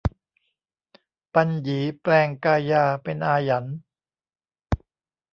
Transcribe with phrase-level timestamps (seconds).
[1.33, 3.65] ปันหยีแปลงกายาเป็นอาหยัน